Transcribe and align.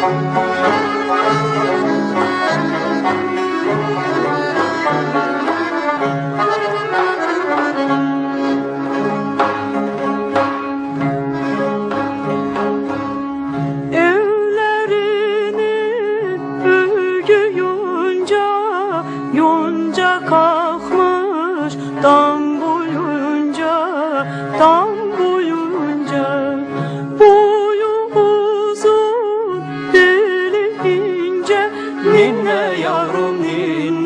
Música 0.00 0.49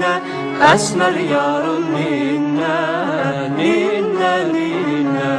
ninne 0.05 0.21
Esmer 0.73 1.17
yavrum 1.33 1.85
ninne 1.95 2.77
Ninne 3.59 4.33
ninne 4.55 5.33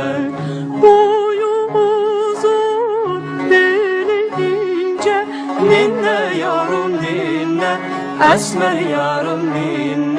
Boyu 0.82 1.54
uzun 1.86 3.24
deli 3.50 4.22
ince 4.50 5.18
Ninne 5.70 6.18
yavrum 6.44 6.92
ninne 7.04 7.72
Esmer 8.34 8.78
ninne 8.94 9.44
Ninne 9.54 10.15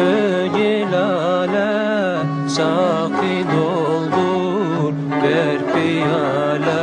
Ögilale 0.00 1.70
Sakı 2.48 3.34
doldur 3.52 4.92
ver 5.22 5.58
piyale 5.72 6.82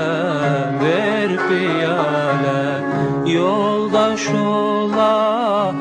Ver 0.84 1.32
piyale. 1.48 2.62
Yoldaş 3.34 4.30
yola 4.30 5.74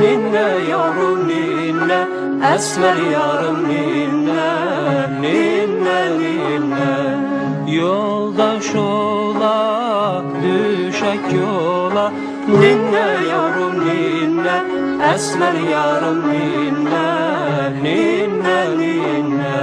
Ninne 0.00 0.48
yavrum 0.70 1.28
ninne 1.28 2.00
Esmer 2.54 2.96
yarım 2.96 3.68
ninne 3.68 4.52
Ninne 5.20 6.18
ninne. 6.18 6.96
Yoldaş 7.72 8.74
ola 8.74 9.85
düşek 11.06 11.32
yola. 11.32 12.12
Ninne 12.48 13.06
yavrum 13.30 13.86
ninne 13.86 14.62
Esmer 15.14 15.54
yarım 15.54 16.32
ninne 16.32 17.06
Ninne 17.82 18.78
ninne 18.78 19.55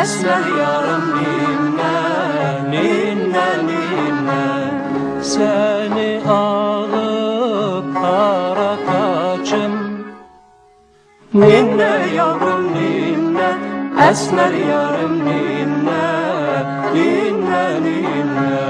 Esmer 0.00 0.46
yarım 0.58 1.06
ninne 1.16 1.94
Ninne 2.70 3.48
ninne. 3.66 4.44
Seni 5.22 6.30
alıp 6.30 7.94
dara 8.02 8.76
kaçım. 8.86 9.72
Ninne 11.34 12.06
yavrum 12.16 12.74
ninne 12.74 13.50
Esmer 14.10 14.52
yarım 14.52 15.24
ninne 15.24 16.04
Ninne 16.94 17.82
ninne 17.82 18.61